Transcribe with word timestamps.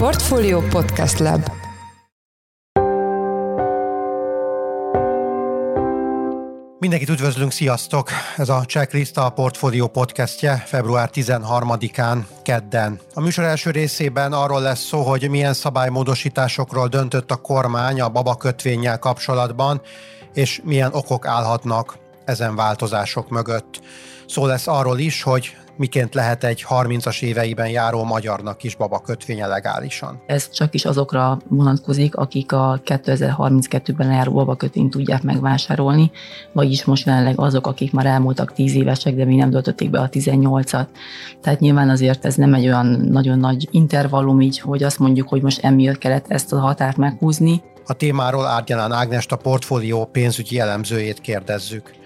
Portfolio 0.00 0.60
Podcast 0.60 1.18
Lab 1.18 1.50
Mindenkit 6.78 7.08
üdvözlünk, 7.08 7.52
sziasztok! 7.52 8.08
Ez 8.36 8.48
a 8.48 8.64
Checklist 8.64 9.16
a 9.16 9.30
Portfolio 9.30 9.86
podcastje 9.86 10.56
február 10.66 11.10
13-án, 11.12 12.18
kedden. 12.42 13.00
A 13.14 13.20
műsor 13.20 13.44
első 13.44 13.70
részében 13.70 14.32
arról 14.32 14.60
lesz 14.60 14.84
szó, 14.84 15.02
hogy 15.02 15.30
milyen 15.30 15.54
szabálymódosításokról 15.54 16.88
döntött 16.88 17.30
a 17.30 17.36
kormány 17.36 18.00
a 18.00 18.08
babakötvényel 18.08 18.98
kapcsolatban, 18.98 19.80
és 20.34 20.60
milyen 20.64 20.92
okok 20.92 21.26
állhatnak 21.26 21.98
ezen 22.24 22.56
változások 22.56 23.28
mögött. 23.28 23.80
Szó 24.26 24.46
lesz 24.46 24.66
arról 24.66 24.98
is, 24.98 25.22
hogy 25.22 25.56
miként 25.80 26.14
lehet 26.14 26.44
egy 26.44 26.64
30-as 26.68 27.22
éveiben 27.22 27.68
járó 27.68 28.04
magyarnak 28.04 28.62
is 28.62 28.76
baba 28.76 28.98
kötvénye 28.98 29.46
legálisan. 29.46 30.22
Ez 30.26 30.50
csak 30.50 30.74
is 30.74 30.84
azokra 30.84 31.38
vonatkozik, 31.48 32.14
akik 32.14 32.52
a 32.52 32.80
2032-ben 32.84 34.12
járó 34.12 34.32
baba 34.32 34.56
kötvényt 34.56 34.90
tudják 34.90 35.22
megvásárolni, 35.22 36.10
vagyis 36.52 36.84
most 36.84 37.06
jelenleg 37.06 37.40
azok, 37.40 37.66
akik 37.66 37.92
már 37.92 38.06
elmúltak 38.06 38.52
10 38.52 38.74
évesek, 38.74 39.14
de 39.14 39.24
még 39.24 39.36
nem 39.36 39.50
töltötték 39.50 39.90
be 39.90 40.00
a 40.00 40.08
18-at. 40.08 40.86
Tehát 41.42 41.60
nyilván 41.60 41.88
azért 41.88 42.24
ez 42.24 42.34
nem 42.34 42.54
egy 42.54 42.66
olyan 42.66 42.86
nagyon 42.86 43.38
nagy 43.38 43.68
intervallum 43.70 44.40
így, 44.40 44.58
hogy 44.58 44.82
azt 44.82 44.98
mondjuk, 44.98 45.28
hogy 45.28 45.42
most 45.42 45.64
emiatt 45.64 45.98
kellett 45.98 46.24
ezt 46.28 46.52
a 46.52 46.58
határt 46.58 46.96
meghúzni. 46.96 47.62
A 47.86 47.92
témáról 47.92 48.46
Árgyalán 48.46 48.92
Ágnest 48.92 49.32
a 49.32 49.36
portfólió 49.36 50.04
pénzügyi 50.04 50.58
elemzőjét 50.58 51.20
kérdezzük. 51.20 51.98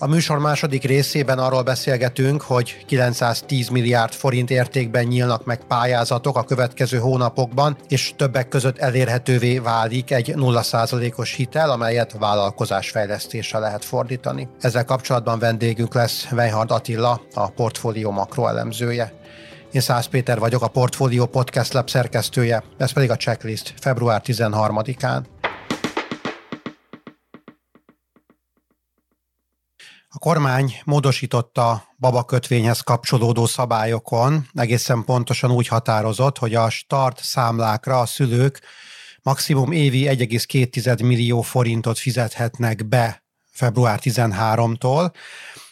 A 0.00 0.06
műsor 0.06 0.38
második 0.38 0.84
részében 0.84 1.38
arról 1.38 1.62
beszélgetünk, 1.62 2.42
hogy 2.42 2.84
910 2.86 3.68
milliárd 3.68 4.12
forint 4.12 4.50
értékben 4.50 5.04
nyílnak 5.04 5.44
meg 5.44 5.64
pályázatok 5.68 6.36
a 6.36 6.42
következő 6.42 6.98
hónapokban, 6.98 7.76
és 7.88 8.12
többek 8.16 8.48
között 8.48 8.78
elérhetővé 8.78 9.58
válik 9.58 10.10
egy 10.10 10.32
0%-os 10.36 11.32
hitel, 11.32 11.70
amelyet 11.70 12.16
vállalkozásfejlesztésre 12.18 13.58
lehet 13.58 13.84
fordítani. 13.84 14.48
Ezzel 14.60 14.84
kapcsolatban 14.84 15.38
vendégünk 15.38 15.94
lesz 15.94 16.26
Weinhard 16.32 16.70
Attila, 16.70 17.20
a 17.34 17.50
portfólió 17.50 18.10
makroelemzője. 18.10 19.12
Én 19.72 19.80
Szász 19.80 20.06
Péter 20.06 20.38
vagyok, 20.38 20.62
a 20.62 20.68
Portfolio 20.68 21.26
Podcast 21.26 21.72
Lab 21.72 21.88
szerkesztője, 21.88 22.62
ez 22.76 22.92
pedig 22.92 23.10
a 23.10 23.16
checklist 23.16 23.74
február 23.80 24.22
13-án. 24.24 25.22
A 30.18 30.20
kormány 30.20 30.80
módosította 30.84 31.84
babakötvényhez 31.98 32.80
kapcsolódó 32.80 33.46
szabályokon, 33.46 34.48
egészen 34.54 35.04
pontosan 35.04 35.50
úgy 35.50 35.66
határozott, 35.66 36.38
hogy 36.38 36.54
a 36.54 36.70
start 36.70 37.20
számlákra 37.22 38.00
a 38.00 38.06
szülők 38.06 38.60
maximum 39.22 39.72
évi 39.72 40.06
1,2 40.08 41.04
millió 41.04 41.40
forintot 41.40 41.98
fizethetnek 41.98 42.88
be 42.88 43.22
február 43.50 44.00
13-tól. 44.02 45.12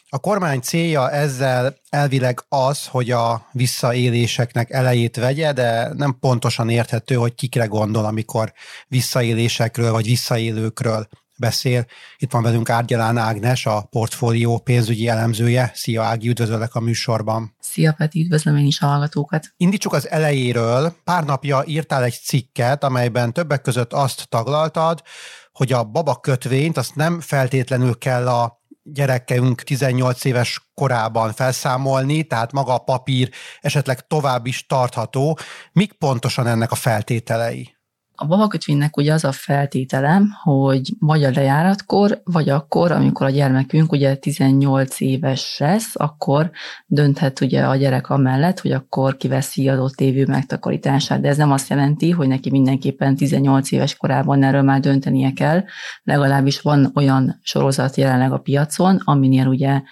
A 0.08 0.18
kormány 0.18 0.60
célja 0.60 1.10
ezzel 1.10 1.76
elvileg 1.90 2.44
az, 2.48 2.86
hogy 2.86 3.10
a 3.10 3.48
visszaéléseknek 3.52 4.70
elejét 4.70 5.16
vegye, 5.16 5.52
de 5.52 5.92
nem 5.94 6.18
pontosan 6.20 6.68
érthető, 6.68 7.14
hogy 7.14 7.34
kikre 7.34 7.64
gondol, 7.64 8.04
amikor 8.04 8.52
visszaélésekről 8.88 9.92
vagy 9.92 10.06
visszaélőkről 10.06 11.08
beszél. 11.38 11.84
Itt 12.16 12.32
van 12.32 12.42
velünk 12.42 12.70
Árgyalán 12.70 13.18
Ágnes, 13.18 13.66
a 13.66 13.82
portfólió 13.90 14.58
pénzügyi 14.58 15.08
elemzője. 15.08 15.70
Szia 15.74 16.02
Ági, 16.02 16.28
üdvözöllek 16.28 16.74
a 16.74 16.80
műsorban. 16.80 17.54
Szia 17.60 17.92
Peti, 17.92 18.20
üdvözlöm 18.20 18.56
én 18.56 18.66
is 18.66 18.80
a 18.80 18.86
hallgatókat. 18.86 19.52
Indítsuk 19.56 19.92
az 19.92 20.10
elejéről. 20.10 20.94
Pár 21.04 21.24
napja 21.24 21.62
írtál 21.66 22.02
egy 22.04 22.18
cikket, 22.24 22.84
amelyben 22.84 23.32
többek 23.32 23.60
között 23.60 23.92
azt 23.92 24.28
taglaltad, 24.28 25.02
hogy 25.52 25.72
a 25.72 25.84
baba 25.84 26.16
kötvényt 26.16 26.76
azt 26.76 26.94
nem 26.94 27.20
feltétlenül 27.20 27.98
kell 27.98 28.28
a 28.28 28.64
gyerekünk 28.82 29.62
18 29.62 30.24
éves 30.24 30.70
korában 30.74 31.32
felszámolni, 31.32 32.24
tehát 32.24 32.52
maga 32.52 32.74
a 32.74 32.78
papír 32.78 33.30
esetleg 33.60 34.06
tovább 34.06 34.46
is 34.46 34.66
tartható. 34.66 35.38
Mik 35.72 35.92
pontosan 35.92 36.46
ennek 36.46 36.70
a 36.70 36.74
feltételei? 36.74 37.75
A 38.16 38.26
babakötvénynek 38.26 38.96
ugye 38.96 39.12
az 39.12 39.24
a 39.24 39.32
feltételem, 39.32 40.30
hogy 40.42 40.92
vagy 40.98 41.24
a 41.24 41.30
lejáratkor, 41.34 42.20
vagy 42.24 42.48
akkor, 42.48 42.92
amikor 42.92 43.26
a 43.26 43.30
gyermekünk 43.30 43.92
ugye 43.92 44.14
18 44.14 45.00
éves 45.00 45.56
lesz, 45.58 45.90
akkor 45.94 46.50
dönthet 46.86 47.40
ugye 47.40 47.62
a 47.62 47.76
gyerek 47.76 48.10
amellett, 48.10 48.60
hogy 48.60 48.72
akkor 48.72 49.16
kiveszi 49.16 49.68
adott 49.68 50.00
évű 50.00 50.24
megtakarítását. 50.24 51.20
De 51.20 51.28
ez 51.28 51.36
nem 51.36 51.52
azt 51.52 51.68
jelenti, 51.68 52.10
hogy 52.10 52.28
neki 52.28 52.50
mindenképpen 52.50 53.16
18 53.16 53.72
éves 53.72 53.96
korában 53.96 54.42
erről 54.42 54.62
már 54.62 54.80
döntenie 54.80 55.32
kell. 55.32 55.64
Legalábbis 56.02 56.60
van 56.60 56.92
olyan 56.94 57.40
sorozat 57.42 57.96
jelenleg 57.96 58.32
a 58.32 58.38
piacon, 58.38 59.00
aminél 59.04 59.46
ugye 59.46 59.82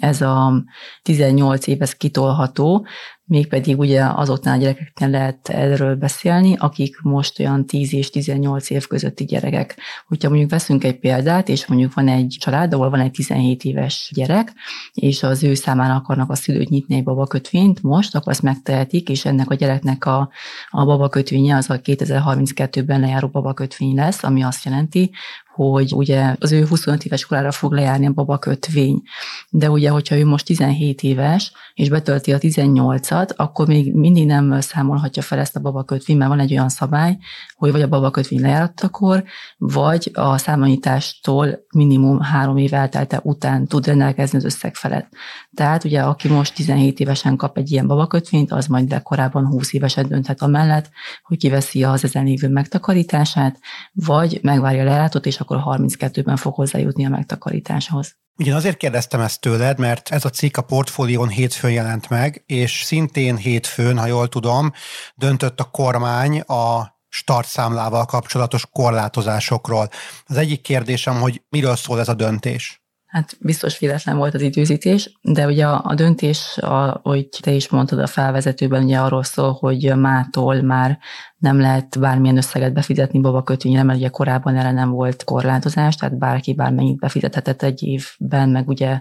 ez 0.00 0.20
a 0.20 0.64
18 1.02 1.66
éves 1.66 1.96
kitolható, 1.96 2.86
mégpedig 3.26 3.78
ugye 3.78 4.04
azoknál 4.04 4.54
a 4.56 4.60
gyerekeknél 4.60 5.08
lehet 5.08 5.48
erről 5.48 5.96
beszélni, 5.96 6.56
akik 6.58 7.00
most 7.02 7.40
olyan 7.40 7.66
10 7.66 7.94
és 7.94 8.10
18 8.10 8.70
év 8.70 8.86
közötti 8.86 9.24
gyerekek. 9.24 9.76
Hogyha 10.06 10.28
mondjuk 10.28 10.50
veszünk 10.50 10.84
egy 10.84 10.98
példát, 10.98 11.48
és 11.48 11.66
mondjuk 11.66 11.94
van 11.94 12.08
egy 12.08 12.36
család, 12.40 12.74
ahol 12.74 12.90
van 12.90 13.00
egy 13.00 13.10
17 13.10 13.64
éves 13.64 14.10
gyerek, 14.14 14.52
és 14.92 15.22
az 15.22 15.42
ő 15.42 15.54
számára 15.54 15.94
akarnak 15.94 16.30
a 16.30 16.34
szülőt 16.34 16.68
nyitni 16.68 16.94
egy 16.94 17.04
babakötvényt 17.04 17.82
most, 17.82 18.14
akkor 18.14 18.32
azt 18.32 18.42
megtehetik, 18.42 19.08
és 19.08 19.24
ennek 19.24 19.50
a 19.50 19.54
gyereknek 19.54 20.04
a, 20.04 20.30
a 20.68 20.84
babakötvénye 20.84 21.56
az 21.56 21.70
a 21.70 21.80
2032-ben 21.80 23.00
lejáró 23.00 23.28
babakötvény 23.28 23.94
lesz, 23.94 24.22
ami 24.22 24.42
azt 24.42 24.64
jelenti, 24.64 25.10
hogy 25.54 25.92
ugye 25.94 26.34
az 26.40 26.52
ő 26.52 26.66
25 26.66 27.04
éves 27.04 27.26
korára 27.26 27.50
fog 27.50 27.72
lejárni 27.72 28.06
a 28.06 28.12
babakötvény. 28.12 29.02
De 29.50 29.70
ugye, 29.70 29.90
hogyha 29.90 30.16
ő 30.16 30.26
most 30.26 30.44
17 30.44 31.02
éves, 31.02 31.52
és 31.74 31.88
betölti 31.88 32.32
a 32.32 32.38
18-at, 32.38 33.36
akkor 33.36 33.66
még 33.66 33.94
mindig 33.94 34.26
nem 34.26 34.60
számolhatja 34.60 35.22
fel 35.22 35.38
ezt 35.38 35.56
a 35.56 35.60
babakötvényt, 35.60 36.18
mert 36.18 36.30
van 36.30 36.40
egy 36.40 36.52
olyan 36.52 36.68
szabály, 36.68 37.18
hogy 37.56 37.72
vagy 37.72 37.82
a 37.82 37.88
babakötvény 37.88 38.40
lejárattakor, 38.40 39.24
vagy 39.58 40.10
a 40.14 40.38
számolítástól 40.38 41.64
minimum 41.74 42.20
három 42.20 42.56
év 42.56 42.74
eltelte 42.74 43.20
után 43.22 43.66
tud 43.66 43.86
rendelkezni 43.86 44.38
az 44.38 44.44
összeg 44.44 44.74
felett. 44.74 45.08
Tehát 45.54 45.84
ugye, 45.84 46.02
aki 46.02 46.28
most 46.28 46.54
17 46.54 47.00
évesen 47.00 47.36
kap 47.36 47.56
egy 47.56 47.72
ilyen 47.72 47.86
babakötvényt, 47.86 48.52
az 48.52 48.66
majd 48.66 48.88
de 48.88 48.98
korábban 48.98 49.46
20 49.46 49.72
évesen 49.72 50.08
dönthet 50.08 50.42
amellett, 50.42 50.90
hogy 51.22 51.38
kiveszi 51.38 51.84
az 51.84 52.04
ezen 52.04 52.24
lévő 52.24 52.48
megtakarítását, 52.48 53.58
vagy 53.92 54.38
megvárja 54.42 54.80
a 54.80 54.84
lejáratot, 54.84 55.26
és 55.26 55.40
akkor 55.44 55.78
32-ben 55.78 56.36
fog 56.36 56.54
hozzájutni 56.54 57.06
a 57.06 57.08
megtakarításhoz. 57.08 58.16
Ugyan 58.38 58.56
azért 58.56 58.76
kérdeztem 58.76 59.20
ezt 59.20 59.40
tőled, 59.40 59.78
mert 59.78 60.08
ez 60.08 60.24
a 60.24 60.30
cikk 60.30 60.56
a 60.56 60.62
portfólión 60.62 61.28
hétfőn 61.28 61.72
jelent 61.72 62.08
meg, 62.08 62.42
és 62.46 62.82
szintén 62.82 63.36
hétfőn, 63.36 63.98
ha 63.98 64.06
jól 64.06 64.28
tudom, 64.28 64.72
döntött 65.14 65.60
a 65.60 65.64
kormány 65.64 66.40
a 66.40 66.92
startszámlával 67.08 68.04
kapcsolatos 68.04 68.66
korlátozásokról. 68.72 69.88
Az 70.24 70.36
egyik 70.36 70.60
kérdésem, 70.60 71.20
hogy 71.20 71.42
miről 71.48 71.76
szól 71.76 72.00
ez 72.00 72.08
a 72.08 72.14
döntés? 72.14 72.83
Hát 73.14 73.36
biztos 73.40 73.78
véletlen 73.78 74.16
volt 74.16 74.34
az 74.34 74.40
időzítés, 74.40 75.18
de 75.22 75.46
ugye 75.46 75.66
a, 75.66 75.82
a 75.84 75.94
döntés, 75.94 76.58
ahogy 76.60 77.28
te 77.40 77.50
is 77.50 77.68
mondtad 77.68 77.98
a 77.98 78.06
felvezetőben, 78.06 78.84
ugye 78.84 78.98
arról 78.98 79.22
szól, 79.22 79.52
hogy 79.52 79.96
mától 79.96 80.62
már 80.62 80.98
nem 81.36 81.60
lehet 81.60 82.00
bármilyen 82.00 82.36
összeget 82.36 82.72
befizetni 82.72 83.20
babakötvényre, 83.20 83.82
mert 83.82 83.98
ugye 83.98 84.08
korábban 84.08 84.56
erre 84.56 84.70
nem 84.72 84.90
volt 84.90 85.24
korlátozás, 85.24 85.96
tehát 85.96 86.18
bárki 86.18 86.54
bármennyit 86.54 86.98
befizethetett 86.98 87.62
egy 87.62 87.82
évben, 87.82 88.48
meg 88.48 88.68
ugye 88.68 89.00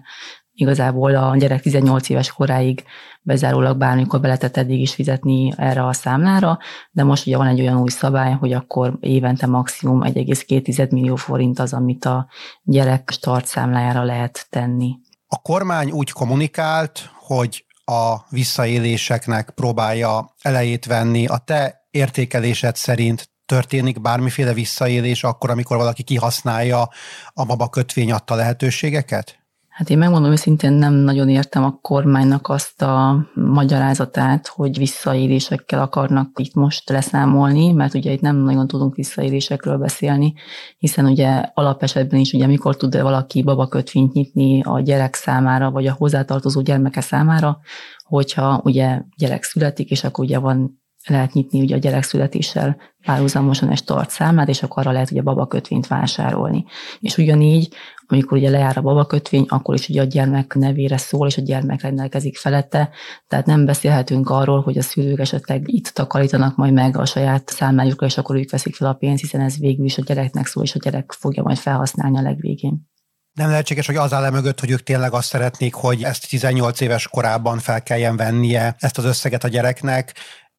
igazából 0.53 1.15
a 1.15 1.35
gyerek 1.37 1.61
18 1.61 2.09
éves 2.09 2.31
koráig 2.31 2.83
bezárólag 3.21 3.77
bármikor 3.77 4.19
be 4.19 4.27
lehetett 4.27 4.57
eddig 4.57 4.79
is 4.79 4.93
fizetni 4.93 5.53
erre 5.57 5.85
a 5.85 5.93
számlára, 5.93 6.59
de 6.91 7.03
most 7.03 7.27
ugye 7.27 7.37
van 7.37 7.47
egy 7.47 7.61
olyan 7.61 7.81
új 7.81 7.89
szabály, 7.89 8.31
hogy 8.31 8.53
akkor 8.53 8.97
évente 8.99 9.47
maximum 9.47 10.01
1,2 10.03 10.91
millió 10.91 11.15
forint 11.15 11.59
az, 11.59 11.73
amit 11.73 12.05
a 12.05 12.27
gyerek 12.63 13.09
start 13.11 13.45
számlájára 13.45 14.03
lehet 14.03 14.47
tenni. 14.49 14.95
A 15.27 15.41
kormány 15.41 15.91
úgy 15.91 16.11
kommunikált, 16.11 17.09
hogy 17.19 17.65
a 17.85 18.15
visszaéléseknek 18.29 19.49
próbálja 19.49 20.33
elejét 20.41 20.85
venni. 20.85 21.27
A 21.27 21.37
te 21.37 21.87
értékelésed 21.91 22.75
szerint 22.75 23.31
történik 23.45 24.01
bármiféle 24.01 24.53
visszaélés 24.53 25.23
akkor, 25.23 25.49
amikor 25.49 25.77
valaki 25.77 26.03
kihasználja 26.03 26.89
a 27.33 27.45
baba 27.45 27.69
kötvény 27.69 28.11
adta 28.11 28.35
lehetőségeket? 28.35 29.42
Hát 29.73 29.89
én 29.89 29.97
megmondom 29.97 30.31
őszintén 30.31 30.71
nem 30.71 30.93
nagyon 30.93 31.29
értem 31.29 31.63
a 31.63 31.77
kormánynak 31.81 32.49
azt 32.49 32.81
a 32.81 33.25
magyarázatát, 33.33 34.47
hogy 34.47 34.77
visszaélésekkel 34.77 35.81
akarnak 35.81 36.39
itt 36.39 36.53
most 36.53 36.89
leszámolni, 36.89 37.71
mert 37.71 37.93
ugye 37.93 38.11
itt 38.11 38.21
nem 38.21 38.35
nagyon 38.35 38.67
tudunk 38.67 38.95
visszaélésekről 38.95 39.77
beszélni, 39.77 40.33
hiszen 40.77 41.05
ugye 41.05 41.43
alapesetben 41.53 42.19
is 42.19 42.33
ugye 42.33 42.47
mikor 42.47 42.77
tud 42.77 43.01
valaki 43.01 43.43
babakötvényt 43.43 44.13
nyitni 44.13 44.61
a 44.61 44.79
gyerek 44.79 45.15
számára, 45.15 45.71
vagy 45.71 45.87
a 45.87 45.95
hozzátartozó 45.97 46.61
gyermeke 46.61 47.01
számára, 47.01 47.59
hogyha 48.03 48.61
ugye 48.63 49.01
gyerek 49.17 49.43
születik, 49.43 49.89
és 49.89 50.03
akkor 50.03 50.25
ugye 50.25 50.37
van 50.37 50.82
lehet 51.07 51.33
nyitni 51.33 51.61
ugye 51.61 51.75
a 51.75 51.79
gyerekszületéssel 51.79 52.77
párhuzamosan 53.05 53.69
egy 53.69 53.83
számlát, 54.07 54.47
és 54.47 54.63
akkor 54.63 54.81
arra 54.83 54.91
lehet 54.91 55.11
ugye 55.11 55.21
babakötvényt 55.21 55.87
vásárolni. 55.87 56.65
És 56.99 57.17
ugyanígy, 57.17 57.73
amikor 58.07 58.37
ugye 58.37 58.49
lejár 58.49 58.77
a 58.77 58.81
babakötvény, 58.81 59.45
akkor 59.47 59.75
is 59.75 59.89
ugye 59.89 60.01
a 60.01 60.05
gyermek 60.05 60.53
nevére 60.53 60.97
szól, 60.97 61.27
és 61.27 61.37
a 61.37 61.41
gyermek 61.41 61.81
rendelkezik 61.81 62.37
felette. 62.37 62.89
Tehát 63.27 63.45
nem 63.45 63.65
beszélhetünk 63.65 64.29
arról, 64.29 64.61
hogy 64.61 64.77
a 64.77 64.81
szülők 64.81 65.19
esetleg 65.19 65.63
itt 65.65 65.87
takarítanak 65.87 66.55
majd 66.55 66.73
meg 66.73 66.97
a 66.97 67.05
saját 67.05 67.49
számlájukra, 67.49 68.05
és 68.05 68.17
akkor 68.17 68.35
ők 68.35 68.51
veszik 68.51 68.75
fel 68.75 68.87
a 68.87 68.93
pénzt, 68.93 69.21
hiszen 69.21 69.41
ez 69.41 69.57
végül 69.57 69.85
is 69.85 69.97
a 69.97 70.01
gyereknek 70.01 70.45
szól, 70.45 70.63
és 70.63 70.75
a 70.75 70.79
gyerek 70.83 71.11
fogja 71.11 71.43
majd 71.43 71.57
felhasználni 71.57 72.17
a 72.17 72.21
legvégén. 72.21 72.91
Nem 73.33 73.49
lehetséges, 73.49 73.85
hogy 73.85 73.95
az 73.95 74.13
áll 74.13 74.31
mögött, 74.31 74.59
hogy 74.59 74.71
ők 74.71 74.83
tényleg 74.83 75.13
azt 75.13 75.27
szeretnék, 75.27 75.73
hogy 75.73 76.03
ezt 76.03 76.29
18 76.29 76.79
éves 76.79 77.07
korában 77.07 77.59
fel 77.59 77.83
kelljen 77.83 78.15
vennie 78.15 78.75
ezt 78.79 78.97
az 78.97 79.03
összeget 79.03 79.43
a 79.43 79.47
gyereknek, 79.47 80.13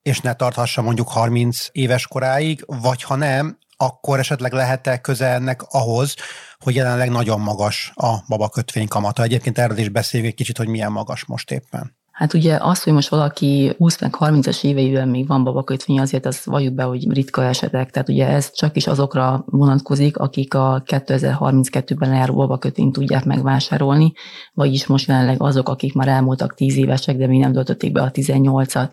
és 0.05 0.21
ne 0.21 0.35
tarthassa 0.35 0.83
mondjuk 0.83 1.09
30 1.09 1.69
éves 1.73 2.06
koráig, 2.06 2.65
vagy 2.67 3.03
ha 3.03 3.15
nem, 3.15 3.59
akkor 3.77 4.19
esetleg 4.19 4.53
lehet-e 4.53 5.01
köze 5.01 5.27
ennek 5.27 5.62
ahhoz, 5.62 6.15
hogy 6.59 6.75
jelenleg 6.75 7.11
nagyon 7.11 7.41
magas 7.41 7.93
a 7.95 8.17
babakötvény 8.29 8.89
kamata. 8.89 9.23
Egyébként 9.23 9.59
erről 9.59 9.79
is 9.79 9.89
beszéljük 9.89 10.29
egy 10.29 10.35
kicsit, 10.35 10.56
hogy 10.56 10.69
milyen 10.69 10.93
magas 10.93 11.25
most 11.25 11.51
éppen. 11.51 11.97
Hát 12.14 12.34
ugye 12.34 12.58
az, 12.61 12.82
hogy 12.82 12.93
most 12.93 13.08
valaki 13.08 13.75
20 13.78 14.00
meg 14.00 14.14
30-as 14.19 14.64
éveiben 14.64 15.08
még 15.08 15.26
van 15.26 15.44
babakötvény, 15.44 16.00
azért 16.00 16.26
az 16.26 16.44
valljuk 16.44 16.75
be, 16.75 16.82
hogy 16.82 17.12
ritka 17.12 17.44
esetek. 17.44 17.90
Tehát 17.90 18.08
ugye 18.08 18.28
ez 18.28 18.52
csak 18.52 18.76
is 18.76 18.87
azokra 18.87 19.44
vonatkozik, 19.46 20.16
akik 20.16 20.55
a 20.55 20.82
2032-ben 20.87 22.08
lejáró 22.08 22.34
babakötvényt 22.34 22.93
tudják 22.93 23.25
megvásárolni, 23.25 24.12
vagyis 24.52 24.87
most 24.87 25.08
jelenleg 25.08 25.43
azok, 25.43 25.69
akik 25.69 25.94
már 25.94 26.08
elmúltak 26.08 26.55
10 26.55 26.76
évesek, 26.76 27.16
de 27.16 27.26
még 27.26 27.40
nem 27.40 27.52
töltötték 27.52 27.93
be 27.93 28.02
a 28.02 28.11
18-at. 28.11 28.88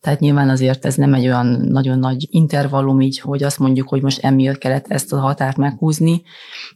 Tehát 0.00 0.20
nyilván 0.20 0.48
azért 0.48 0.84
ez 0.84 0.94
nem 0.94 1.14
egy 1.14 1.24
olyan 1.24 1.46
nagyon 1.46 1.98
nagy 1.98 2.26
intervallum 2.30 3.00
így, 3.00 3.20
hogy 3.20 3.42
azt 3.42 3.58
mondjuk, 3.58 3.88
hogy 3.88 4.02
most 4.02 4.24
emiatt 4.24 4.58
kellett 4.58 4.86
ezt 4.88 5.12
a 5.12 5.20
határt 5.20 5.56
meghúzni. 5.56 6.22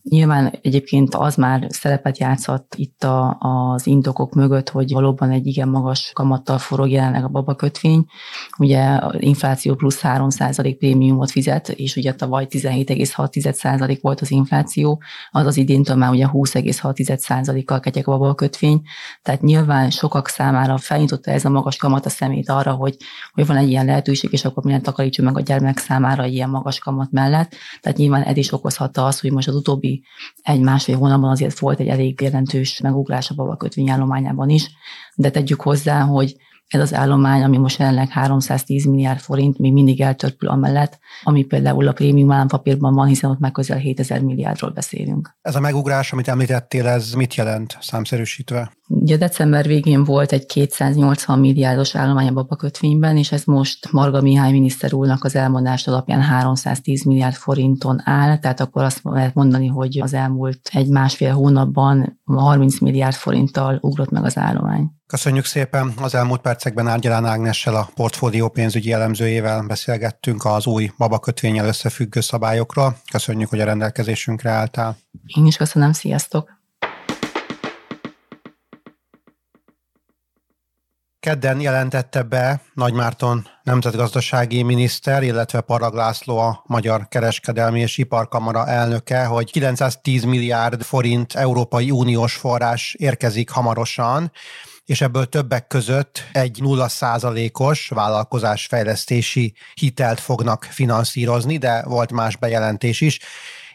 Nyilván 0.02 0.58
egyébként 0.62 1.14
az 1.14 1.34
már 1.34 1.66
szerepet 1.68 2.18
játszhat 2.18 2.74
itt 2.76 3.04
a, 3.04 3.36
az 3.40 3.86
indokok 3.86 4.34
mögött, 4.34 4.68
hogy 4.68 4.92
valóban 4.92 5.30
egy 5.30 5.46
igen 5.46 5.68
magas 5.68 5.84
magas 5.86 6.10
kamattal 6.12 6.58
forog 6.58 6.90
jelenleg 6.90 7.24
a 7.24 7.28
babakötvény. 7.28 8.04
Ugye 8.58 8.98
infláció 9.18 9.74
plusz 9.74 10.00
3% 10.02 10.76
prémiumot 10.78 11.30
fizet, 11.30 11.68
és 11.68 11.96
ugye 11.96 12.14
tavaly 12.14 12.46
17,6 12.50 13.98
volt 14.00 14.20
az 14.20 14.30
infláció, 14.30 15.02
az 15.30 15.46
az 15.46 15.56
idéntől 15.56 15.96
már 15.96 16.10
ugye 16.10 16.26
20,6 16.32 17.80
ketyek 17.80 18.06
a 18.06 18.18
babakötvény, 18.18 18.82
tehát 19.22 19.42
nyilván 19.42 19.90
sokak 19.90 20.28
számára 20.28 20.78
felnyitotta 20.78 21.30
ez 21.30 21.44
a 21.44 21.50
magas 21.50 21.76
kamat 21.76 22.06
a 22.06 22.08
szemét 22.08 22.48
arra, 22.48 22.72
hogy, 22.72 22.96
hogy 23.32 23.46
van 23.46 23.56
egy 23.56 23.68
ilyen 23.68 23.84
lehetőség, 23.84 24.32
és 24.32 24.44
akkor 24.44 24.62
mindent 24.64 24.84
takarítsuk 24.84 25.24
meg 25.24 25.36
a 25.36 25.40
gyermek 25.40 25.78
számára 25.78 26.22
egy 26.22 26.34
ilyen 26.34 26.50
magas 26.50 26.78
kamat 26.78 27.10
mellett. 27.10 27.54
Tehát 27.80 27.98
nyilván 27.98 28.22
ez 28.22 28.36
is 28.36 28.52
okozhatta 28.52 29.04
azt, 29.04 29.20
hogy 29.20 29.32
most 29.32 29.48
az 29.48 29.54
utóbbi 29.54 30.02
egy-másfél 30.42 30.96
hónapban 30.96 31.30
azért 31.30 31.58
volt 31.58 31.80
egy 31.80 31.88
elég 31.88 32.20
jelentős 32.20 32.80
megugrás 32.80 33.30
a 33.30 33.34
babakötvény 33.34 33.90
állományában 33.90 34.48
is, 34.48 34.70
de 35.14 35.30
tegyük 35.30 35.62
hozzá, 35.76 36.00
hogy 36.00 36.36
ez 36.68 36.80
az 36.80 36.94
állomány, 36.94 37.42
ami 37.42 37.56
most 37.56 37.78
jelenleg 37.78 38.08
310 38.08 38.84
milliárd 38.84 39.20
forint, 39.20 39.58
még 39.58 39.72
mindig 39.72 40.00
eltörpül 40.00 40.48
amellett, 40.48 40.98
ami 41.22 41.44
például 41.44 41.88
a 41.88 41.92
prémium 41.92 42.32
állampapírban 42.32 42.94
van, 42.94 43.06
hiszen 43.06 43.30
ott 43.30 43.38
már 43.38 43.52
közel 43.52 43.78
7000 43.78 44.20
milliárdról 44.20 44.70
beszélünk. 44.70 45.36
Ez 45.42 45.54
a 45.54 45.60
megugrás, 45.60 46.12
amit 46.12 46.28
említettél, 46.28 46.86
ez 46.86 47.12
mit 47.12 47.34
jelent 47.34 47.76
számszerűsítve? 47.80 48.75
Ugye 48.88 49.16
december 49.16 49.66
végén 49.66 50.04
volt 50.04 50.32
egy 50.32 50.46
280 50.46 51.38
milliárdos 51.38 51.94
állomány 51.94 52.28
a 52.28 52.32
babakötvényben, 52.32 53.16
és 53.16 53.32
ez 53.32 53.44
most 53.44 53.92
Marga 53.92 54.20
Mihály 54.20 54.50
miniszter 54.50 54.94
úrnak 54.94 55.24
az 55.24 55.34
elmondás 55.34 55.86
alapján 55.86 56.20
310 56.20 57.04
milliárd 57.04 57.34
forinton 57.34 58.00
áll, 58.04 58.38
tehát 58.38 58.60
akkor 58.60 58.82
azt 58.82 59.00
lehet 59.02 59.34
mondani, 59.34 59.66
hogy 59.66 60.00
az 60.00 60.12
elmúlt 60.14 60.60
egy 60.72 60.88
másfél 60.88 61.32
hónapban 61.32 62.20
30 62.24 62.80
milliárd 62.80 63.14
forinttal 63.14 63.78
ugrott 63.80 64.10
meg 64.10 64.24
az 64.24 64.36
állomány. 64.36 64.90
Köszönjük 65.06 65.44
szépen! 65.44 65.92
Az 66.02 66.14
elmúlt 66.14 66.40
percekben 66.40 66.86
Árgyalán 66.86 67.24
Ágnessel 67.24 67.74
a 67.74 67.88
portfólió 67.94 68.48
pénzügyi 68.48 68.92
elemzőjével 68.92 69.64
beszélgettünk 69.66 70.44
az 70.44 70.66
új 70.66 70.90
babakötvényel 70.98 71.66
összefüggő 71.66 72.20
szabályokról. 72.20 72.96
Köszönjük, 73.10 73.48
hogy 73.48 73.60
a 73.60 73.64
rendelkezésünkre 73.64 74.50
álltál. 74.50 74.96
Én 75.36 75.46
is 75.46 75.56
köszönöm, 75.56 75.92
sziasztok! 75.92 76.56
Kedden 81.26 81.60
jelentette 81.60 82.22
be 82.22 82.60
Nagy 82.74 82.92
Márton 82.92 83.46
nemzetgazdasági 83.62 84.62
miniszter, 84.62 85.22
illetve 85.22 85.60
Parag 85.60 85.94
László 85.94 86.38
a 86.38 86.62
Magyar 86.66 87.08
Kereskedelmi 87.08 87.80
és 87.80 87.98
Iparkamara 87.98 88.68
elnöke, 88.68 89.24
hogy 89.24 89.50
910 89.50 90.24
milliárd 90.24 90.82
forint 90.82 91.34
Európai 91.34 91.90
Uniós 91.90 92.34
forrás 92.34 92.94
érkezik 92.98 93.50
hamarosan, 93.50 94.32
és 94.84 95.00
ebből 95.00 95.26
többek 95.26 95.66
között 95.66 96.24
egy 96.32 96.62
0 96.62 96.88
százalékos 96.88 97.88
vállalkozásfejlesztési 97.88 99.54
hitelt 99.74 100.20
fognak 100.20 100.64
finanszírozni, 100.70 101.56
de 101.56 101.82
volt 101.82 102.12
más 102.12 102.36
bejelentés 102.36 103.00
is. 103.00 103.18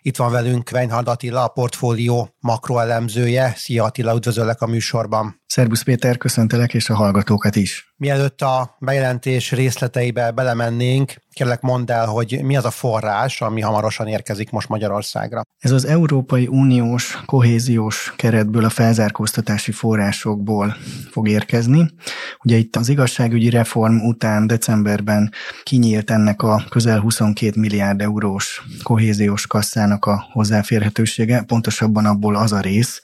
Itt 0.03 0.17
van 0.17 0.31
velünk 0.31 0.69
Weinhard 0.73 1.07
Attila, 1.07 1.43
a 1.43 1.47
portfólió 1.47 2.35
makroelemzője. 2.39 3.53
Szia 3.55 3.83
Attila, 3.83 4.15
üdvözöllek 4.15 4.61
a 4.61 4.67
műsorban. 4.67 5.41
Szerbusz 5.45 5.83
Péter, 5.83 6.17
köszöntelek, 6.17 6.73
és 6.73 6.89
a 6.89 6.95
hallgatókat 6.95 7.55
is. 7.55 7.93
Mielőtt 7.97 8.41
a 8.41 8.75
bejelentés 8.79 9.51
részleteibe 9.51 10.31
belemennénk, 10.31 11.13
kérlek 11.33 11.61
mondd 11.61 11.91
el, 11.91 12.05
hogy 12.05 12.39
mi 12.43 12.57
az 12.57 12.65
a 12.65 12.71
forrás, 12.71 13.41
ami 13.41 13.61
hamarosan 13.61 14.07
érkezik 14.07 14.49
most 14.49 14.69
Magyarországra. 14.69 15.41
Ez 15.57 15.71
az 15.71 15.85
Európai 15.85 16.47
Uniós 16.47 17.19
kohéziós 17.25 18.13
keretből 18.15 18.65
a 18.65 18.69
felzárkóztatási 18.69 19.71
forrásokból 19.71 20.75
fog 21.11 21.27
érkezni. 21.27 21.91
Ugye 22.43 22.57
itt 22.57 22.75
az 22.75 22.89
igazságügyi 22.89 23.49
reform 23.49 23.95
után 23.95 24.47
decemberben 24.47 25.31
kinyílt 25.63 26.11
ennek 26.11 26.41
a 26.41 26.63
közel 26.69 26.99
22 26.99 27.59
milliárd 27.59 28.01
eurós 28.01 28.63
kohéziós 28.83 29.47
kasszának 29.47 30.05
a 30.05 30.25
hozzáférhetősége, 30.31 31.41
pontosabban 31.41 32.05
abból 32.05 32.35
az 32.35 32.51
a 32.51 32.59
rész, 32.59 32.99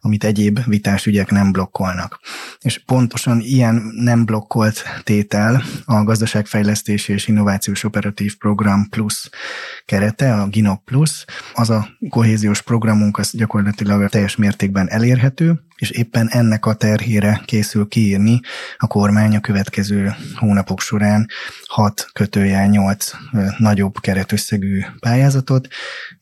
amit 0.00 0.24
egyéb 0.24 0.58
vitás 0.66 1.06
ügyek 1.06 1.30
nem 1.30 1.52
blokkolnak. 1.52 2.20
És 2.60 2.78
pontosan 2.78 3.40
ilyen 3.40 3.92
nem 3.94 4.24
blokkolt 4.24 4.82
tétel 5.04 5.62
a 5.84 6.02
Gazdaságfejlesztési 6.02 7.12
és 7.12 7.26
Innovációs 7.72 7.84
Operatív 7.84 8.36
Program 8.36 8.88
Plus 8.88 9.28
kerete, 9.84 10.34
a 10.34 10.46
GINOP 10.46 10.84
Plus. 10.84 11.24
Az 11.54 11.70
a 11.70 11.88
kohéziós 12.08 12.62
programunk 12.62 13.18
az 13.18 13.30
gyakorlatilag 13.32 14.08
teljes 14.08 14.36
mértékben 14.36 14.90
elérhető, 14.90 15.60
és 15.82 15.90
éppen 15.90 16.28
ennek 16.30 16.66
a 16.66 16.74
terhére 16.74 17.40
készül 17.44 17.88
kiírni 17.88 18.40
a 18.76 18.86
kormány 18.86 19.36
a 19.36 19.40
következő 19.40 20.14
hónapok 20.34 20.80
során 20.80 21.28
6 21.66 22.06
kötőjel 22.12 22.66
8 22.66 23.10
nagyobb 23.58 24.00
keretösszegű 24.00 24.82
pályázatot, 25.00 25.68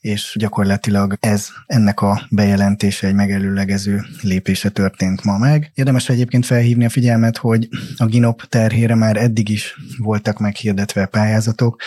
és 0.00 0.34
gyakorlatilag 0.38 1.16
ez 1.20 1.48
ennek 1.66 2.00
a 2.00 2.26
bejelentése 2.30 3.06
egy 3.06 3.14
megelőlegező 3.14 4.04
lépése 4.20 4.68
történt 4.68 5.24
ma 5.24 5.38
meg. 5.38 5.70
Érdemes 5.74 6.08
egyébként 6.08 6.46
felhívni 6.46 6.84
a 6.84 6.90
figyelmet, 6.90 7.36
hogy 7.36 7.68
a 7.96 8.06
GINOP 8.06 8.42
terhére 8.48 8.94
már 8.94 9.16
eddig 9.16 9.48
is 9.48 9.76
voltak 9.98 10.38
meghirdetve 10.38 11.06
pályázatok, 11.06 11.82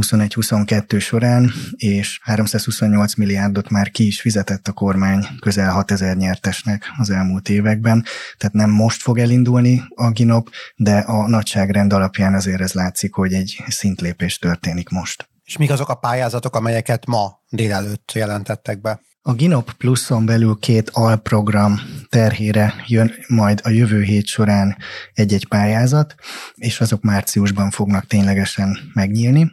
21-22 0.00 1.00
során, 1.00 1.50
és 1.76 2.20
328 2.22 3.14
milliárdot 3.14 3.70
már 3.70 3.90
ki 3.90 4.06
is 4.06 4.20
fizetett 4.20 4.68
a 4.68 4.72
kormány 4.72 5.26
közel 5.40 5.72
6000 5.72 6.16
nyertesnek 6.16 6.84
az 6.98 7.10
elmúlt 7.10 7.48
években, 7.48 8.04
tehát 8.36 8.54
nem 8.54 8.70
most 8.70 9.02
fog 9.02 9.18
elindulni 9.18 9.82
a 9.94 10.10
GINOP, 10.10 10.50
de 10.76 10.98
a 10.98 11.28
nagyságrend 11.28 11.92
alapján 11.92 12.34
azért 12.34 12.60
ez 12.60 12.72
látszik, 12.72 13.14
hogy 13.14 13.32
egy 13.32 13.62
szintlépés 13.68 14.38
történik 14.38 14.88
most. 14.88 15.28
És 15.44 15.56
mik 15.56 15.70
azok 15.70 15.88
a 15.88 15.94
pályázatok, 15.94 16.56
amelyeket 16.56 17.06
ma 17.06 17.40
délelőtt 17.48 18.12
jelentettek 18.12 18.80
be? 18.80 19.00
A 19.22 19.32
Ginop 19.32 19.72
Pluszon 19.72 20.26
belül 20.26 20.56
két 20.60 20.90
alprogram 20.92 21.80
terhére 22.08 22.74
jön 22.86 23.12
majd 23.28 23.60
a 23.62 23.68
jövő 23.68 24.02
hét 24.02 24.26
során 24.26 24.76
egy-egy 25.12 25.48
pályázat, 25.48 26.14
és 26.54 26.80
azok 26.80 27.02
márciusban 27.02 27.70
fognak 27.70 28.06
ténylegesen 28.06 28.78
megnyílni. 28.94 29.52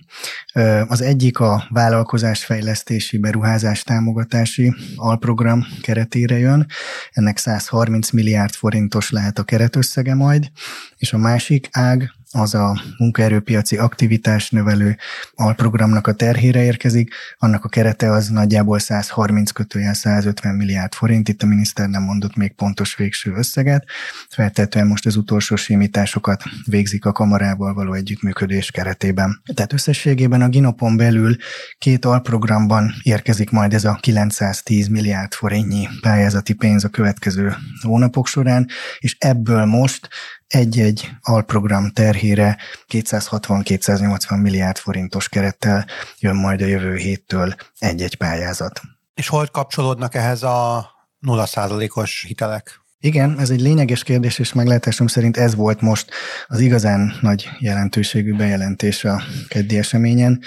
Az 0.88 1.02
egyik 1.02 1.40
a 1.40 1.68
vállalkozásfejlesztési 1.70 3.18
beruházás 3.18 3.84
támogatási 3.84 4.76
alprogram 4.96 5.68
keretére 5.82 6.38
jön, 6.38 6.66
ennek 7.12 7.38
130 7.38 8.12
milliárd 8.12 8.54
forintos 8.54 9.10
lehet 9.10 9.40
a 9.40 9.44
keretösszege 9.44 10.16
majd, 10.16 10.52
és 10.98 11.14
a 11.14 11.18
másik 11.18 11.68
ág 11.72 12.17
az 12.32 12.54
a 12.54 12.82
munkaerőpiaci 12.98 13.78
aktivitás 13.78 14.50
növelő 14.50 14.98
alprogramnak 15.34 16.08
a 16.08 16.14
terhére 16.14 16.64
érkezik, 16.64 17.14
annak 17.38 17.64
a 17.64 17.70
kerete 17.70 18.12
az 18.12 18.28
nagyjából 18.28 18.80
130 18.80 19.52
kötőjel 19.52 19.94
150 19.94 20.56
milliárd 20.56 20.94
forint, 20.94 21.30
itt 21.30 21.42
a 21.42 21.46
miniszter 21.46 21.90
nem 21.90 22.04
mondott 22.04 22.36
még 22.36 22.54
pontos 22.54 22.96
végső 22.96 23.34
összeget, 23.34 23.86
feltetően 24.30 24.88
most 24.88 25.06
az 25.06 25.16
utolsó 25.16 25.56
simításokat 25.56 26.44
végzik 26.66 27.06
a 27.06 27.12
kamarával 27.12 27.74
való 27.74 27.94
együttműködés 27.94 28.72
keretében. 28.72 29.42
Tehát 29.54 29.74
összességében 29.74 30.42
a 30.42 30.50
Ginopon 30.50 30.98
belül 30.98 31.36
két 31.78 32.06
alprogramban 32.06 32.94
érkezik 33.04 33.50
majd 33.50 33.74
ez 33.74 33.86
a 33.86 33.98
910 34.02 34.88
milliárd 34.88 35.34
forintnyi 35.34 35.88
pályázati 36.02 36.54
pénz 36.54 36.84
a 36.84 36.90
következő 36.90 37.56
hónapok 37.82 38.28
során, 38.28 38.68
és 39.00 39.16
ebből 39.20 39.66
most 39.66 40.10
egy-egy 40.48 41.10
alprogram 41.22 41.92
terhére 41.92 42.58
260-280 42.94 44.42
milliárd 44.42 44.78
forintos 44.78 45.30
kerettel 45.30 45.86
jön 46.20 46.36
majd 46.36 46.62
a 46.62 46.66
jövő 46.66 46.96
héttől 46.96 47.56
egy-egy 47.80 48.16
pályázat. 48.16 48.82
És 49.14 49.28
hol 49.28 49.48
kapcsolódnak 49.48 50.16
ehhez 50.16 50.44
a 50.44 50.90
0%-os 51.28 52.24
hitelek? 52.28 52.86
Igen, 53.00 53.40
ez 53.40 53.50
egy 53.50 53.62
lényeges 53.62 54.04
kérdés, 54.04 54.40
és 54.40 54.54
meglátásom 54.54 55.08
szerint 55.08 55.38
ez 55.38 55.56
volt 55.56 55.82
most 55.82 56.12
az 56.48 56.60
igazán 56.60 57.14
nagy 57.22 57.50
jelentőségű 57.60 58.36
bejelentés 58.36 59.04
a 59.04 59.22
keddi 59.48 59.78
eseményen, 59.78 60.42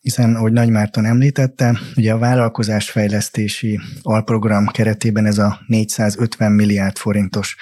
hiszen, 0.00 0.34
ahogy 0.34 0.52
Nagy 0.52 0.68
Márton 0.70 1.04
említette, 1.04 1.78
ugye 1.96 2.12
a 2.12 2.18
vállalkozásfejlesztési 2.18 3.80
alprogram 4.02 4.66
keretében 4.66 5.26
ez 5.26 5.38
a 5.38 5.60
450 5.66 6.52
milliárd 6.52 6.96
forintos 6.96 7.56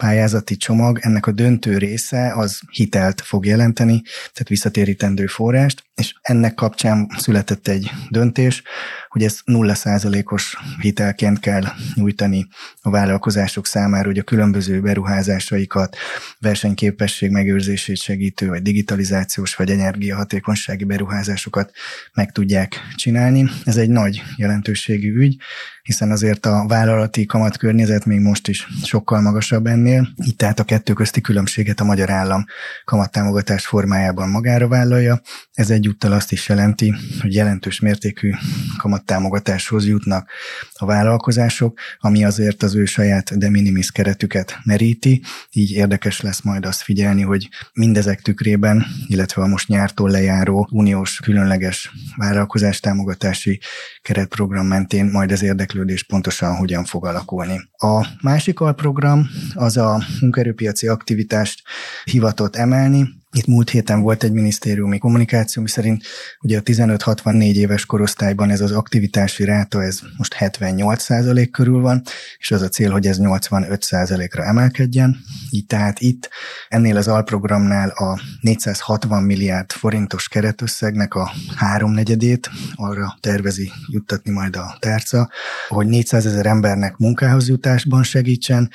pályázati 0.00 0.56
csomag, 0.56 0.98
ennek 1.02 1.26
a 1.26 1.32
döntő 1.32 1.78
része 1.78 2.32
az 2.34 2.60
hitelt 2.70 3.20
fog 3.20 3.46
jelenteni, 3.46 4.02
tehát 4.32 4.48
visszatérítendő 4.48 5.26
forrást, 5.26 5.82
és 5.94 6.14
ennek 6.20 6.54
kapcsán 6.54 7.08
született 7.18 7.68
egy 7.68 7.90
döntés, 8.08 8.62
hogy 9.08 9.24
ezt 9.24 9.40
0%-os 9.46 10.56
hitelként 10.80 11.40
kell 11.40 11.62
nyújtani 11.94 12.46
a 12.80 12.90
vállalkozások 12.90 13.66
számára, 13.66 14.06
hogy 14.06 14.18
a 14.18 14.22
különböző 14.22 14.80
beruházásaikat, 14.80 15.96
versenyképesség 16.38 17.30
megőrzését 17.30 17.96
segítő, 17.96 18.48
vagy 18.48 18.62
digitalizációs, 18.62 19.54
vagy 19.54 19.70
energiahatékonysági 19.70 20.84
beruházásokat 20.84 21.72
meg 22.14 22.32
tudják 22.32 22.80
csinálni. 22.94 23.50
Ez 23.64 23.76
egy 23.76 23.90
nagy 23.90 24.22
jelentőségű 24.36 25.14
ügy, 25.14 25.36
hiszen 25.82 26.10
azért 26.10 26.46
a 26.46 26.64
vállalati 26.68 27.26
kamatkörnyezet 27.26 28.04
még 28.04 28.20
most 28.20 28.48
is 28.48 28.66
sokkal 28.84 29.20
magasabb 29.20 29.66
ennél. 29.66 29.89
Itt 30.16 30.38
tehát 30.38 30.60
a 30.60 30.64
kettő 30.64 30.92
közti 30.92 31.20
különbséget 31.20 31.80
a 31.80 31.84
magyar 31.84 32.10
állam 32.10 32.44
kamattámogatás 32.84 33.66
formájában 33.66 34.28
magára 34.28 34.68
vállalja. 34.68 35.20
Ez 35.52 35.70
egyúttal 35.70 36.12
azt 36.12 36.32
is 36.32 36.48
jelenti, 36.48 36.94
hogy 37.20 37.34
jelentős 37.34 37.80
mértékű 37.80 38.30
kamattámogatáshoz 38.76 39.86
jutnak 39.86 40.30
a 40.72 40.86
vállalkozások, 40.86 41.78
ami 41.98 42.24
azért 42.24 42.62
az 42.62 42.74
ő 42.74 42.84
saját 42.84 43.38
de 43.38 43.50
minimis 43.50 43.90
keretüket 43.90 44.58
meríti, 44.64 45.22
így 45.52 45.70
érdekes 45.70 46.20
lesz 46.20 46.40
majd 46.42 46.66
azt 46.66 46.82
figyelni, 46.82 47.22
hogy 47.22 47.48
mindezek 47.72 48.20
tükrében, 48.20 48.86
illetve 49.06 49.42
a 49.42 49.46
most 49.46 49.68
nyártól 49.68 50.10
lejáró 50.10 50.68
uniós 50.72 51.20
különleges 51.22 51.92
vállalkozástámogatási 52.16 53.60
keretprogram 54.02 54.66
mentén 54.66 55.06
majd 55.06 55.32
az 55.32 55.42
érdeklő 55.42 55.80
érdeklődés 55.80 56.02
pontosan 56.02 56.56
hogyan 56.56 56.84
fog 56.84 57.06
alakulni. 57.06 57.60
A 57.76 58.06
másik 58.22 58.60
alprogram 58.60 59.28
az 59.54 59.76
a 59.82 60.02
munkaerőpiaci 60.20 60.86
aktivitást 60.86 61.62
hivatott 62.04 62.56
emelni, 62.56 63.20
itt 63.32 63.46
múlt 63.46 63.70
héten 63.70 64.00
volt 64.00 64.22
egy 64.22 64.32
minisztériumi 64.32 64.98
kommunikáció, 64.98 65.62
mi 65.62 65.68
szerint 65.68 66.02
ugye 66.40 66.58
a 66.58 66.62
15-64 66.62 67.54
éves 67.54 67.86
korosztályban 67.86 68.50
ez 68.50 68.60
az 68.60 68.72
aktivitási 68.72 69.44
ráta, 69.44 69.82
ez 69.82 70.00
most 70.16 70.34
78 70.34 71.02
százalék 71.02 71.50
körül 71.50 71.80
van, 71.80 72.02
és 72.38 72.50
az 72.50 72.62
a 72.62 72.68
cél, 72.68 72.90
hogy 72.90 73.06
ez 73.06 73.18
85 73.18 73.82
százalékra 73.82 74.44
emelkedjen. 74.44 75.16
Így 75.50 75.66
tehát 75.66 76.00
itt 76.00 76.28
ennél 76.68 76.96
az 76.96 77.08
alprogramnál 77.08 77.88
a 77.88 78.20
460 78.40 79.22
milliárd 79.22 79.72
forintos 79.72 80.28
keretösszegnek 80.28 81.14
a 81.14 81.32
háromnegyedét 81.56 82.50
arra 82.74 83.16
tervezi 83.20 83.72
juttatni 83.86 84.30
majd 84.30 84.56
a 84.56 84.76
tárca, 84.78 85.30
hogy 85.68 85.86
400 85.86 86.26
ezer 86.26 86.46
embernek 86.46 86.96
munkához 86.96 87.48
jutásban 87.48 88.02
segítsen, 88.02 88.70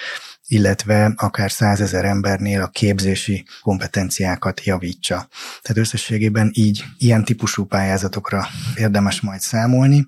illetve 0.48 1.14
akár 1.16 1.52
százezer 1.52 2.06
embernél 2.06 2.62
a 2.62 2.68
képzési 2.68 3.46
kompetenciákat 3.62 4.64
javítsa. 4.64 5.28
Tehát 5.62 5.78
összességében 5.78 6.52
így 6.54 6.84
ilyen 6.98 7.26
típusú 7.26 7.66
pályázatokra 7.66 8.48
érdemes 8.76 9.22
majd 9.22 9.40
számolni, 9.40 10.08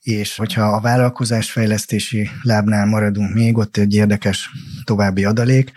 és 0.00 0.36
hogyha 0.36 0.62
a 0.62 0.80
vállalkozásfejlesztési 0.80 2.30
lábnál 2.42 2.86
maradunk 2.86 3.34
még, 3.34 3.58
ott 3.58 3.76
egy 3.76 3.94
érdekes 3.94 4.50
további 4.84 5.24
adalék, 5.24 5.72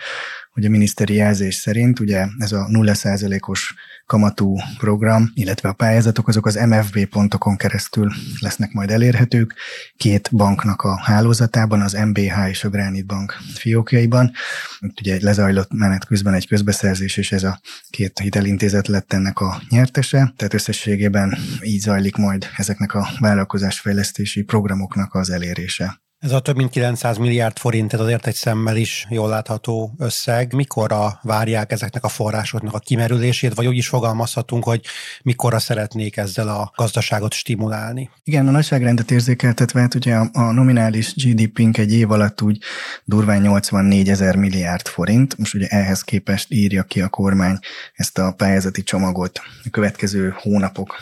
hogy 0.51 0.65
a 0.65 0.69
miniszteri 0.69 1.13
jelzés 1.13 1.55
szerint 1.55 1.99
ugye 1.99 2.27
ez 2.37 2.51
a 2.51 2.67
0%-os 2.71 3.73
kamatú 4.05 4.55
program, 4.77 5.31
illetve 5.33 5.69
a 5.69 5.73
pályázatok 5.73 6.27
azok 6.27 6.45
az 6.45 6.55
MFB 6.55 7.05
pontokon 7.05 7.57
keresztül 7.57 8.11
lesznek 8.39 8.71
majd 8.71 8.91
elérhetők, 8.91 9.55
két 9.97 10.29
banknak 10.31 10.81
a 10.81 10.99
hálózatában, 11.01 11.81
az 11.81 11.93
MBH 11.93 12.49
és 12.49 12.63
a 12.63 12.69
Granite 12.69 13.05
Bank 13.05 13.37
fiókjaiban. 13.53 14.31
Itt 14.79 14.99
ugye 14.99 15.17
lezajlott 15.21 15.73
menet 15.73 16.05
közben 16.05 16.33
egy 16.33 16.47
közbeszerzés, 16.47 17.17
és 17.17 17.31
ez 17.31 17.43
a 17.43 17.59
két 17.89 18.19
hitelintézet 18.19 18.87
lett 18.87 19.13
ennek 19.13 19.39
a 19.39 19.61
nyertese, 19.69 20.33
tehát 20.35 20.53
összességében 20.53 21.37
így 21.61 21.79
zajlik 21.79 22.15
majd 22.15 22.47
ezeknek 22.57 22.93
a 22.93 23.07
vállalkozásfejlesztési 23.19 24.41
programoknak 24.41 25.13
az 25.13 25.29
elérése. 25.29 26.01
Ez 26.19 26.31
a 26.31 26.39
több 26.39 26.55
mint 26.55 26.69
900 26.69 27.17
milliárd 27.17 27.57
forint, 27.57 27.93
ez 27.93 27.99
azért 27.99 28.27
egy 28.27 28.35
szemmel 28.35 28.75
is 28.75 29.05
jól 29.09 29.29
látható 29.29 29.93
összeg. 29.97 30.53
Mikorra 30.53 31.19
várják 31.21 31.71
ezeknek 31.71 32.03
a 32.03 32.07
forrásoknak 32.07 32.73
a 32.73 32.79
kimerülését, 32.79 33.53
vagy 33.53 33.67
úgy 33.67 33.77
is 33.77 33.87
fogalmazhatunk, 33.87 34.63
hogy 34.63 34.85
mikorra 35.23 35.59
szeretnék 35.59 36.17
ezzel 36.17 36.47
a 36.47 36.71
gazdaságot 36.75 37.33
stimulálni? 37.33 38.09
Igen, 38.23 38.47
a 38.47 38.51
nagyságrendet 38.51 39.11
érzékeltetve, 39.11 39.79
hát 39.79 39.95
ugye 39.95 40.15
a, 40.15 40.51
nominális 40.51 41.13
GDP-nk 41.15 41.77
egy 41.77 41.93
év 41.93 42.11
alatt 42.11 42.41
úgy 42.41 42.61
durván 43.05 43.41
84 43.41 44.09
ezer 44.09 44.35
milliárd 44.35 44.87
forint, 44.87 45.37
most 45.37 45.53
ugye 45.53 45.67
ehhez 45.67 46.01
képest 46.01 46.51
írja 46.51 46.83
ki 46.83 47.01
a 47.01 47.07
kormány 47.09 47.59
ezt 47.93 48.17
a 48.17 48.31
pályázati 48.31 48.83
csomagot 48.83 49.41
a 49.63 49.69
következő 49.71 50.33
hónapok, 50.37 50.95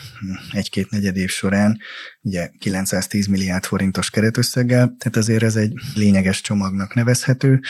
egy-két 0.52 0.90
negyed 0.90 1.16
év 1.16 1.28
során, 1.28 1.78
ugye 2.22 2.50
910 2.58 3.26
milliárd 3.26 3.64
forintos 3.64 4.10
keretösszeggel, 4.10 4.94
tehát 5.10 5.28
azért 5.28 5.42
ez 5.42 5.56
egy 5.56 5.72
lényeges 5.94 6.40
csomagnak 6.40 6.94
nevezhető, 6.94 7.60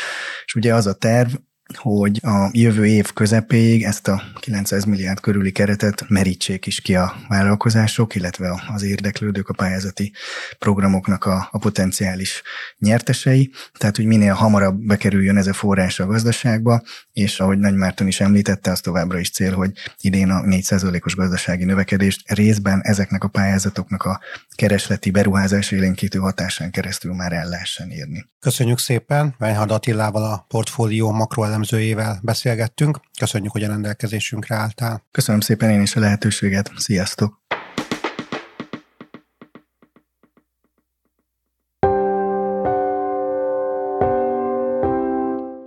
és 0.45 0.55
ugye 0.55 0.75
az 0.75 0.87
a 0.87 0.95
terv, 0.95 1.35
hogy 1.77 2.21
a 2.23 2.49
jövő 2.53 2.87
év 2.87 3.13
közepéig 3.13 3.85
ezt 3.85 4.09
a 4.09 4.23
900 4.41 4.85
milliárd 4.85 5.21
körüli 5.21 5.53
keretet 5.53 6.09
merítsék 6.09 6.67
is 6.67 6.81
ki 6.81 6.95
a 6.95 7.15
vállalkozások, 7.29 8.15
illetve 8.15 8.63
az 8.75 8.83
érdeklődők 8.83 9.49
a 9.49 9.55
pályázati 9.55 10.13
programoknak 10.59 11.25
a, 11.25 11.49
a 11.51 11.59
potenciális 11.59 12.43
nyertesei, 12.79 13.51
tehát 13.79 13.97
hogy 13.97 14.05
minél 14.05 14.33
hamarabb 14.33 14.79
bekerüljön 14.79 15.37
ez 15.37 15.47
a 15.47 15.53
forrás 15.53 16.01
a 16.01 16.07
gazdaságba, 16.07 16.83
és 17.13 17.41
ahogy 17.41 17.59
Nagy 17.59 17.75
Márton 17.75 18.07
is 18.07 18.21
említette, 18.21 18.71
az 18.71 18.81
továbbra 18.81 19.19
is 19.19 19.31
cél, 19.31 19.55
hogy 19.55 19.73
idén 20.01 20.31
a 20.31 20.41
4%-os 20.41 21.15
gazdasági 21.15 21.65
növekedést 21.65 22.33
részben 22.33 22.81
ezeknek 22.83 23.25
a 23.25 23.29
pályázatoknak 23.29 24.03
a 24.03 24.21
keresleti 24.55 25.11
beruházás 25.11 25.71
élénkítő 25.71 26.19
hatásán 26.19 26.71
keresztül 26.71 27.15
már 27.15 27.33
el 27.33 27.49
lehessen 27.49 27.91
írni. 27.91 28.27
Köszönjük 28.41 28.79
szépen, 28.79 29.35
Weinhard 29.41 29.71
Attilával 29.71 30.25
a 30.25 30.45
portfólió 30.49 31.11
makroelemzőjével 31.59 32.19
beszélgettünk. 32.23 33.01
Köszönjük, 33.19 33.53
hogy 33.53 33.63
a 33.63 33.69
rendelkezésünkre 33.69 34.55
álltál. 34.55 35.05
Köszönöm 35.11 35.41
szépen 35.41 35.71
én 35.71 35.81
is 35.81 35.97
a 35.97 36.01
lehetőséget. 36.01 36.71
Sziasztok! 36.77 37.41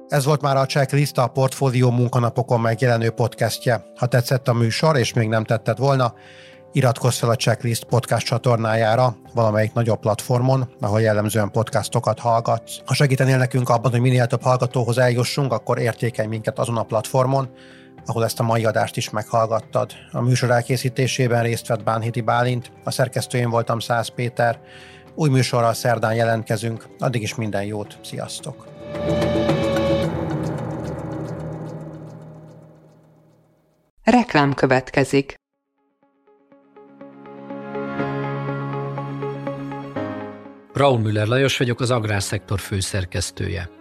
Ez 0.08 0.26
volt 0.26 0.42
már 0.42 0.58
a 0.58 0.66
checklist 0.66 1.18
a 1.18 1.28
Portfólió 1.28 1.92
munkanapokon 1.92 2.62
megjelenő 2.62 3.10
podcastje. 3.10 3.84
Ha 3.96 4.06
tetszett 4.06 4.48
a 4.48 4.54
műsor, 4.54 4.98
és 4.98 5.14
még 5.14 5.28
nem 5.28 5.44
tetted 5.44 5.78
volna, 5.78 6.14
Iratkozz 6.74 7.18
fel 7.18 7.30
a 7.30 7.36
Checklist 7.36 7.84
podcast 7.84 8.26
csatornájára 8.26 9.16
valamelyik 9.34 9.74
nagyobb 9.74 10.00
platformon, 10.00 10.70
ahol 10.80 11.02
jellemzően 11.02 11.52
podcastokat 11.52 12.20
hallgatsz. 12.20 12.80
Ha 12.86 12.94
segítenél 12.94 13.38
nekünk 13.38 13.70
abban, 13.70 13.92
hogy 13.92 14.00
minél 14.00 14.28
több 14.28 14.42
hallgatóhoz 14.42 14.98
eljussunk, 14.98 15.54
akkor 15.54 15.80
értékelj 15.80 16.28
minket 16.28 16.60
azon 16.60 16.78
a 16.78 16.84
platformon, 16.84 17.50
ahol 18.06 18.24
ezt 18.24 18.40
a 18.40 18.44
mai 18.44 18.66
adást 18.66 18.98
is 18.98 19.10
meghallgattad. 19.10 19.92
A 20.12 20.22
műsor 20.22 20.52
elkészítésében 20.52 21.44
részt 21.44 21.68
vett 21.68 21.84
Bánhidi 21.84 22.22
Bálint, 22.22 22.72
a 22.84 22.92
szerkesztőjén 22.92 23.50
voltam 23.50 23.80
Száz 23.80 24.08
Péter. 24.08 24.60
Új 25.16 25.30
műsorral 25.30 25.74
szerdán 25.74 26.16
jelentkezünk, 26.16 26.88
addig 27.00 27.22
is 27.22 27.36
minden 27.36 27.64
jót, 27.64 27.98
sziasztok! 28.04 28.68
Reklám 34.04 34.54
következik. 34.54 35.41
Raúl 40.74 41.00
Müller 41.00 41.28
Lajos 41.28 41.58
vagyok, 41.58 41.80
az 41.80 41.92
Agrárszektor 41.92 42.60
főszerkesztője. 42.60 43.81